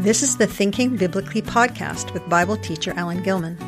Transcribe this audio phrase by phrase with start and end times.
[0.00, 3.58] This is the Thinking Biblically podcast with Bible teacher Alan Gilman.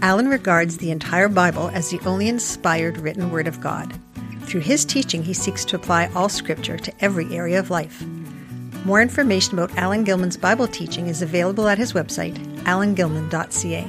[0.00, 3.92] Alan regards the entire Bible as the only inspired written Word of God.
[4.44, 8.02] Through his teaching, he seeks to apply all Scripture to every area of life.
[8.86, 13.86] More information about Alan Gilman's Bible teaching is available at his website, alangilman.ca.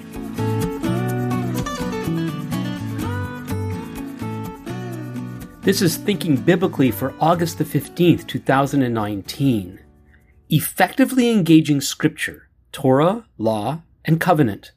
[5.61, 9.86] This is Thinking Biblically for August the 15th, 2019.
[10.50, 14.71] Effectively engaging Scripture, Torah, Law, and Covenant.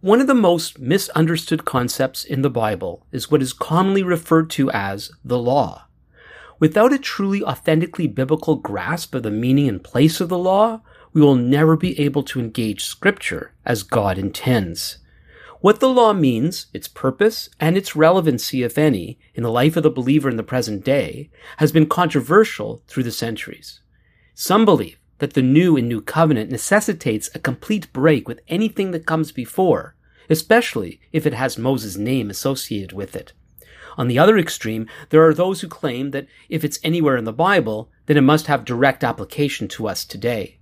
[0.00, 4.72] One of the most misunderstood concepts in the Bible is what is commonly referred to
[4.72, 5.84] as the law.
[6.58, 10.80] Without a truly authentically biblical grasp of the meaning and place of the law,
[11.12, 14.98] we will never be able to engage Scripture as God intends.
[15.60, 19.84] What the law means, its purpose, and its relevancy, if any, in the life of
[19.84, 23.78] the believer in the present day, has been controversial through the centuries.
[24.34, 29.06] Some believe that the new and new covenant necessitates a complete break with anything that
[29.06, 29.94] comes before,
[30.28, 33.32] especially if it has Moses' name associated with it.
[33.98, 37.32] On the other extreme, there are those who claim that if it's anywhere in the
[37.32, 40.58] Bible, then it must have direct application to us today.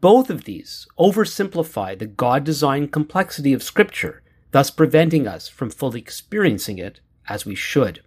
[0.00, 6.00] Both of these oversimplify the God designed complexity of Scripture, thus preventing us from fully
[6.00, 8.02] experiencing it as we should.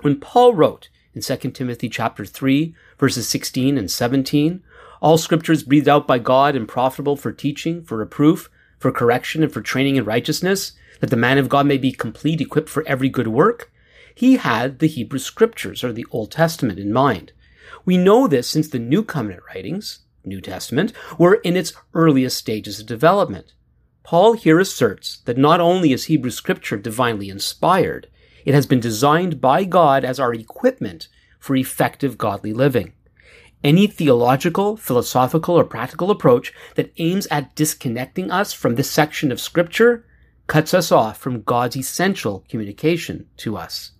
[0.00, 4.62] When Paul wrote in 2 Timothy chapter 3, verses 16 and 17,
[5.00, 9.42] all scripture is breathed out by God and profitable for teaching, for reproof, for correction,
[9.42, 12.86] and for training in righteousness, that the man of God may be complete, equipped for
[12.86, 13.72] every good work.
[14.14, 17.32] He had the Hebrew scriptures, or the Old Testament, in mind.
[17.84, 22.80] We know this since the New Covenant writings, New Testament, were in its earliest stages
[22.80, 23.54] of development.
[24.02, 28.08] Paul here asserts that not only is Hebrew scripture divinely inspired,
[28.44, 32.92] it has been designed by God as our equipment for effective godly living.
[33.62, 39.40] Any theological, philosophical, or practical approach that aims at disconnecting us from this section of
[39.40, 40.06] scripture
[40.46, 43.92] cuts us off from God's essential communication to us.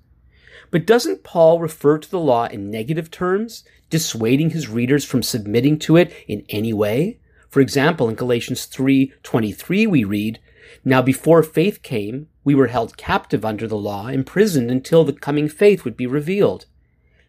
[0.70, 5.78] But doesn't Paul refer to the law in negative terms, dissuading his readers from submitting
[5.80, 7.18] to it in any way?
[7.48, 10.38] For example, in Galatians 3:23 we read,
[10.84, 15.48] "Now before faith came, we were held captive under the law, imprisoned until the coming
[15.48, 16.66] faith would be revealed."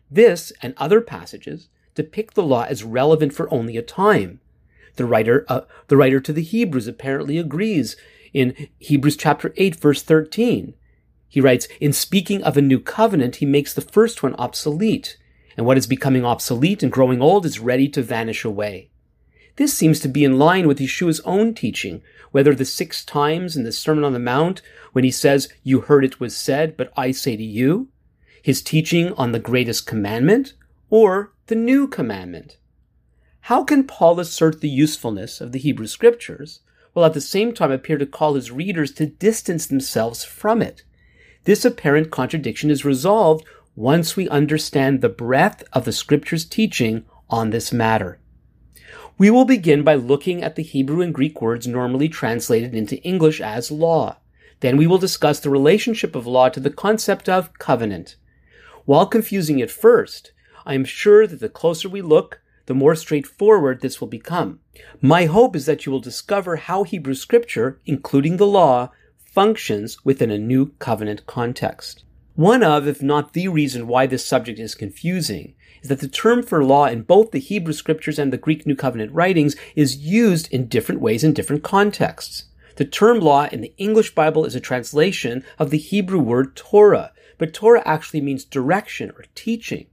[0.09, 4.39] This and other passages depict the law as relevant for only a time.
[4.95, 7.95] The writer, uh, the writer to the Hebrews apparently agrees
[8.33, 10.73] in Hebrews chapter 8 verse 13.
[11.27, 15.17] He writes, in speaking of a new covenant, he makes the first one obsolete,
[15.55, 18.90] and what is becoming obsolete and growing old is ready to vanish away.
[19.57, 22.01] This seems to be in line with Yeshua's own teaching,
[22.31, 24.61] whether the six times in the Sermon on the Mount,
[24.93, 27.89] when he says, You heard it was said, but I say to you,
[28.41, 30.53] his teaching on the greatest commandment,
[30.89, 32.57] or the new commandment.
[33.45, 36.61] How can Paul assert the usefulness of the Hebrew scriptures,
[36.93, 40.83] while at the same time appear to call his readers to distance themselves from it?
[41.43, 43.45] This apparent contradiction is resolved
[43.75, 48.19] once we understand the breadth of the scripture's teaching on this matter.
[49.21, 53.39] We will begin by looking at the Hebrew and Greek words normally translated into English
[53.39, 54.17] as law.
[54.61, 58.15] Then we will discuss the relationship of law to the concept of covenant.
[58.85, 60.31] While confusing at first,
[60.65, 64.59] I am sure that the closer we look, the more straightforward this will become.
[65.01, 68.89] My hope is that you will discover how Hebrew scripture, including the law,
[69.19, 72.05] functions within a new covenant context.
[72.35, 76.43] One of, if not the reason why this subject is confusing, is that the term
[76.43, 80.51] for law in both the Hebrew scriptures and the Greek New Covenant writings is used
[80.51, 82.45] in different ways in different contexts.
[82.77, 87.11] The term law in the English Bible is a translation of the Hebrew word Torah,
[87.37, 89.87] but Torah actually means direction or teaching.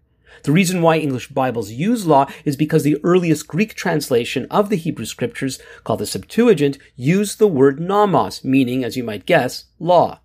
[0.45, 4.77] The reason why English Bibles use law is because the earliest Greek translation of the
[4.77, 10.21] Hebrew scriptures, called the Septuagint, used the word nomos, meaning, as you might guess, law.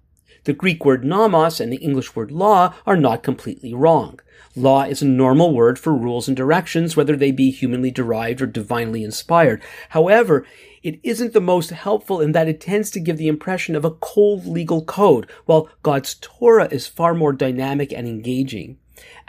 [0.46, 4.20] The Greek word nomos and the English word law are not completely wrong.
[4.56, 8.46] Law is a normal word for rules and directions, whether they be humanly derived or
[8.46, 9.64] divinely inspired.
[9.90, 10.46] However,
[10.84, 13.92] it isn't the most helpful in that it tends to give the impression of a
[13.92, 18.78] cold legal code, while God's Torah is far more dynamic and engaging.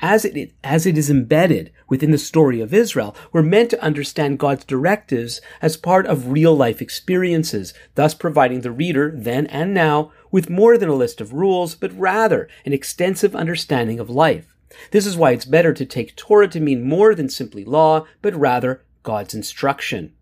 [0.01, 4.39] As it, as it is embedded within the story of Israel, we're meant to understand
[4.39, 10.13] God's directives as part of real life experiences, thus providing the reader, then and now,
[10.31, 14.55] with more than a list of rules, but rather an extensive understanding of life.
[14.91, 18.35] This is why it's better to take Torah to mean more than simply law, but
[18.35, 20.13] rather God's instruction.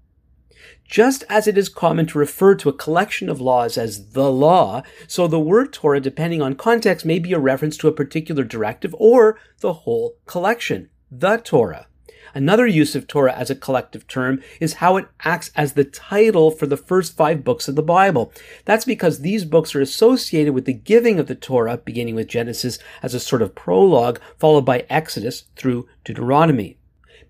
[0.85, 4.83] Just as it is common to refer to a collection of laws as the law,
[5.07, 8.95] so the word Torah, depending on context, may be a reference to a particular directive
[8.99, 11.87] or the whole collection, the Torah.
[12.35, 16.51] Another use of Torah as a collective term is how it acts as the title
[16.51, 18.33] for the first five books of the Bible.
[18.65, 22.79] That's because these books are associated with the giving of the Torah, beginning with Genesis
[23.03, 26.79] as a sort of prologue, followed by Exodus through Deuteronomy.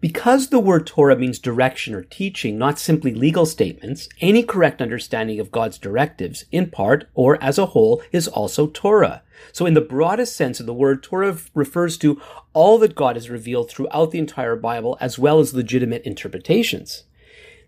[0.03, 5.39] Because the word Torah means direction or teaching, not simply legal statements, any correct understanding
[5.39, 9.23] of God's directives, in part or as a whole, is also Torah.
[9.53, 12.21] So in the broadest sense of the word, Torah refers to
[12.53, 17.05] all that God has revealed throughout the entire Bible, as well as legitimate interpretations.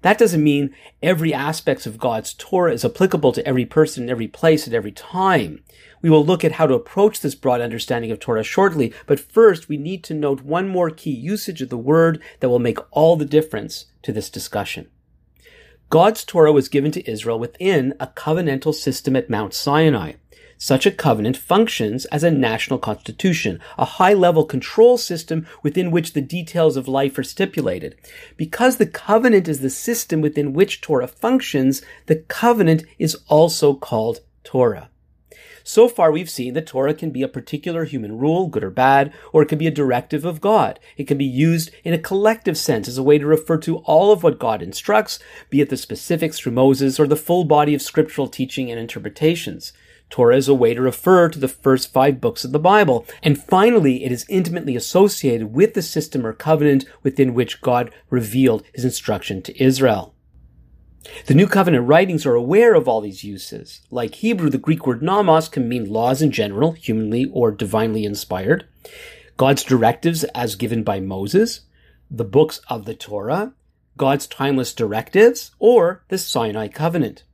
[0.04, 4.28] That doesn't mean every aspect of God's Torah is applicable to every person in every
[4.28, 5.64] place at every time.
[6.02, 9.70] We will look at how to approach this broad understanding of Torah shortly, but first
[9.70, 13.16] we need to note one more key usage of the word that will make all
[13.16, 14.90] the difference to this discussion.
[15.88, 20.16] God's Torah was given to Israel within a covenantal system at Mount Sinai.
[20.58, 26.12] Such a covenant functions as a national constitution, a high level control system within which
[26.12, 27.96] the details of life are stipulated.
[28.36, 34.20] Because the covenant is the system within which Torah functions, the covenant is also called
[34.44, 34.90] Torah.
[35.66, 39.14] So far, we've seen that Torah can be a particular human rule, good or bad,
[39.32, 40.78] or it can be a directive of God.
[40.98, 44.12] It can be used in a collective sense as a way to refer to all
[44.12, 45.18] of what God instructs,
[45.48, 49.72] be it the specifics through Moses or the full body of scriptural teaching and interpretations.
[50.10, 53.06] Torah is a way to refer to the first five books of the Bible.
[53.22, 58.62] And finally, it is intimately associated with the system or covenant within which God revealed
[58.72, 60.14] his instruction to Israel.
[61.26, 63.82] The New Covenant writings are aware of all these uses.
[63.90, 68.66] Like Hebrew, the Greek word nomos can mean laws in general, humanly or divinely inspired,
[69.36, 71.62] God's directives as given by Moses,
[72.10, 73.52] the books of the Torah,
[73.96, 77.24] God's timeless directives, or the Sinai covenant.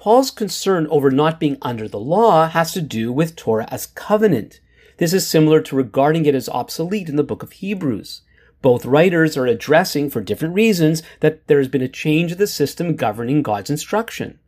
[0.00, 4.58] Paul's concern over not being under the law has to do with Torah as covenant.
[4.96, 8.22] This is similar to regarding it as obsolete in the book of Hebrews.
[8.62, 12.46] Both writers are addressing, for different reasons, that there has been a change of the
[12.46, 14.38] system governing God's instruction.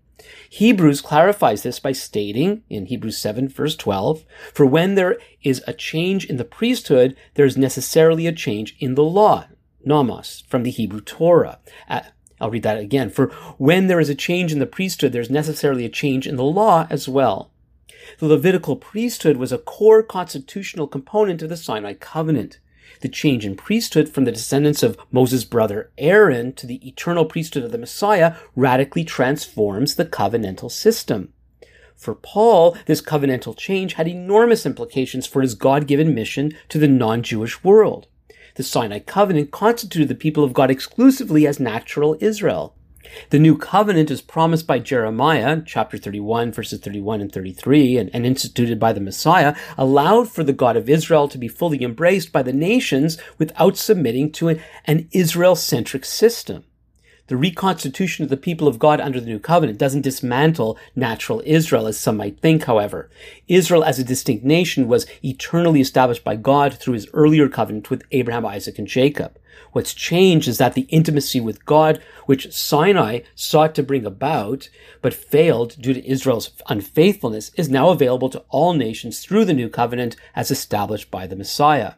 [0.48, 4.24] Hebrews clarifies this by stating in Hebrews 7 verse 12,
[4.54, 8.94] for when there is a change in the priesthood, there is necessarily a change in
[8.94, 9.48] the law,
[9.84, 11.58] nomos, from the Hebrew Torah.
[12.42, 13.08] I'll read that again.
[13.08, 16.44] For when there is a change in the priesthood, there's necessarily a change in the
[16.44, 17.50] law as well.
[18.18, 22.58] The Levitical priesthood was a core constitutional component of the Sinai covenant
[23.00, 27.64] the change in priesthood from the descendants of Moses' brother Aaron to the eternal priesthood
[27.64, 31.32] of the Messiah radically transforms the covenantal system.
[31.96, 37.62] For Paul, this covenantal change had enormous implications for his God-given mission to the non-Jewish
[37.62, 38.06] world.
[38.54, 42.74] The Sinai covenant constituted the people of God exclusively as natural Israel.
[43.30, 48.24] The new covenant is promised by Jeremiah, chapter 31, verses 31 and 33, and, and,
[48.24, 52.42] instituted by the Messiah, allowed for the God of Israel to be fully embraced by
[52.42, 56.64] the nations without submitting to an, an Israel-centric system.
[57.32, 61.86] The reconstitution of the people of God under the new covenant doesn't dismantle natural Israel,
[61.86, 63.08] as some might think, however.
[63.48, 68.02] Israel as a distinct nation was eternally established by God through his earlier covenant with
[68.12, 69.38] Abraham, Isaac, and Jacob.
[69.72, 74.68] What's changed is that the intimacy with God, which Sinai sought to bring about,
[75.00, 79.70] but failed due to Israel's unfaithfulness, is now available to all nations through the new
[79.70, 81.94] covenant as established by the Messiah.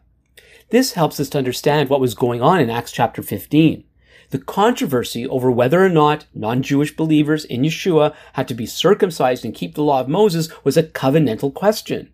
[0.70, 3.82] This helps us to understand what was going on in Acts chapter 15.
[4.30, 9.54] The controversy over whether or not non-Jewish believers in Yeshua had to be circumcised and
[9.54, 12.12] keep the law of Moses was a covenantal question.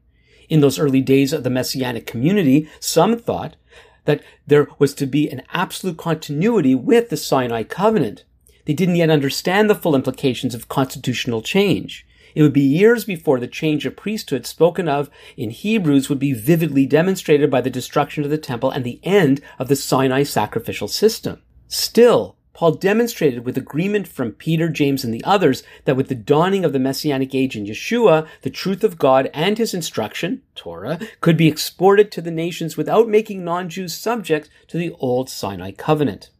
[0.48, 3.56] In those early days of the Messianic community, some thought
[4.04, 8.24] that there was to be an absolute continuity with the Sinai covenant.
[8.64, 12.06] They didn't yet understand the full implications of constitutional change.
[12.34, 16.32] It would be years before the change of priesthood spoken of in Hebrews would be
[16.32, 20.88] vividly demonstrated by the destruction of the temple and the end of the Sinai sacrificial
[20.88, 21.42] system.
[21.72, 26.64] Still, Paul demonstrated with agreement from Peter, James, and the others that with the dawning
[26.64, 31.36] of the Messianic age in Yeshua, the truth of God and his instruction, Torah, could
[31.36, 36.30] be exported to the nations without making non-Jews subject to the old Sinai covenant.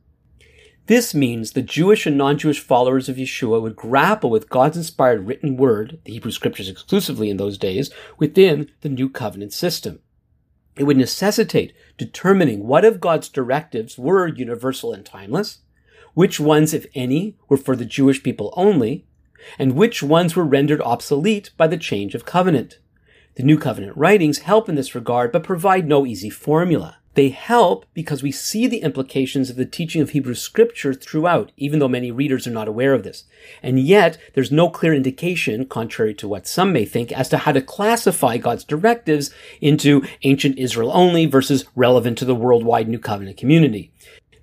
[0.86, 5.56] This means the Jewish and non-Jewish followers of Yeshua would grapple with God's inspired written
[5.56, 10.00] word, the Hebrew scriptures exclusively in those days, within the new covenant system.
[10.80, 15.58] It would necessitate determining what of God's directives were universal and timeless,
[16.14, 19.04] which ones, if any, were for the Jewish people only,
[19.58, 22.78] and which ones were rendered obsolete by the change of covenant.
[23.34, 26.99] The New Covenant writings help in this regard, but provide no easy formula.
[27.14, 31.80] They help because we see the implications of the teaching of Hebrew scripture throughout, even
[31.80, 33.24] though many readers are not aware of this.
[33.62, 37.52] And yet, there's no clear indication, contrary to what some may think, as to how
[37.52, 43.36] to classify God's directives into ancient Israel only versus relevant to the worldwide New Covenant
[43.36, 43.92] community.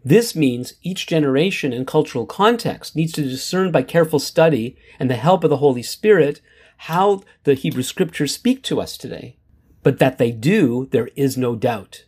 [0.03, 5.15] This means each generation and cultural context needs to discern by careful study and the
[5.15, 6.41] help of the Holy Spirit
[6.81, 9.37] how the Hebrew scriptures speak to us today.
[9.83, 12.03] But that they do, there is no doubt.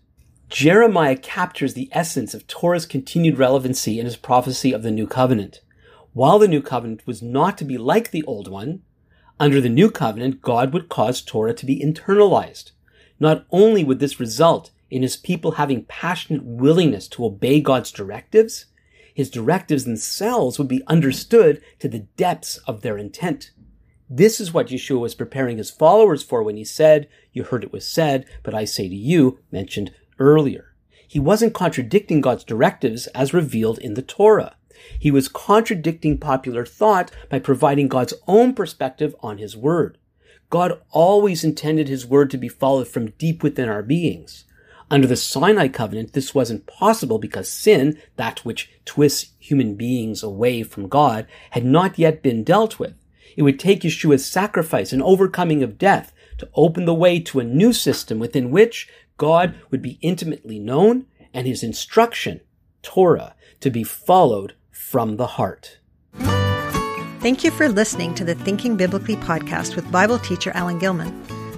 [0.49, 5.61] Jeremiah captures the essence of Torah's continued relevancy in his prophecy of the New Covenant.
[6.13, 8.81] While the New Covenant was not to be like the Old one,
[9.39, 12.71] under the New Covenant, God would cause Torah to be internalized.
[13.19, 18.65] Not only would this result in his people having passionate willingness to obey God's directives,
[19.13, 23.51] his directives themselves would be understood to the depths of their intent.
[24.09, 27.71] This is what Yeshua was preparing his followers for when he said, You heard it
[27.71, 30.73] was said, but I say to you, mentioned earlier.
[31.07, 34.55] He wasn't contradicting God's directives as revealed in the Torah.
[34.99, 39.97] He was contradicting popular thought by providing God's own perspective on His Word.
[40.49, 44.45] God always intended His Word to be followed from deep within our beings.
[44.91, 50.63] Under the Sinai covenant, this wasn't possible because sin, that which twists human beings away
[50.63, 52.95] from God, had not yet been dealt with.
[53.37, 57.43] It would take Yeshua's sacrifice and overcoming of death to open the way to a
[57.43, 62.39] new system within which God would be intimately known and his instruction,
[62.81, 65.77] Torah, to be followed from the heart.
[67.19, 71.13] Thank you for listening to the Thinking Biblically podcast with Bible teacher Alan Gilman.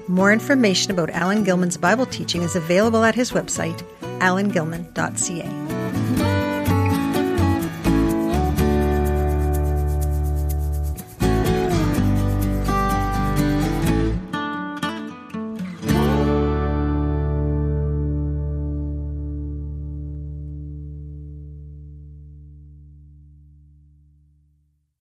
[0.08, 3.82] More information about Alan Gilman's Bible teaching is available at his website,
[4.20, 5.81] alangilman.ca.